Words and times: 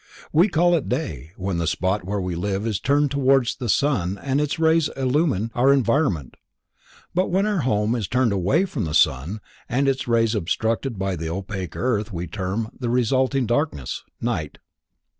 We 0.33 0.47
call 0.47 0.73
it 0.73 0.89
Day—when 0.89 1.59
the 1.59 1.67
spot 1.67 2.03
where 2.03 2.19
we 2.19 2.33
live 2.33 2.65
is 2.65 2.79
turned 2.79 3.11
towards 3.11 3.55
the 3.57 3.69
sun 3.69 4.17
and 4.17 4.41
its 4.41 4.57
rays 4.57 4.89
illumine 4.97 5.51
our 5.53 5.71
environment, 5.71 6.37
but 7.13 7.29
when 7.29 7.45
our 7.45 7.59
home 7.59 7.93
is 7.93 8.07
turned 8.07 8.31
away 8.33 8.65
from 8.65 8.85
the 8.85 8.95
sun 8.95 9.41
and 9.69 9.87
its 9.87 10.07
rays 10.07 10.33
obstructed 10.33 10.97
by 10.97 11.15
the 11.15 11.29
opaque 11.29 11.75
earth 11.75 12.11
we 12.11 12.25
term 12.25 12.71
the 12.79 12.89
resulting 12.89 13.45
darkness: 13.45 14.01
Night. 14.19 14.57